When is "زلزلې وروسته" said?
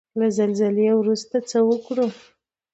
0.37-1.35